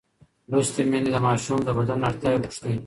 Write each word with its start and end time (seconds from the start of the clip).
لوستې 0.51 0.81
میندې 0.89 1.11
د 1.13 1.17
ماشوم 1.27 1.59
د 1.63 1.69
بدن 1.77 1.99
اړتیاوې 2.09 2.39
پوښتي. 2.43 2.73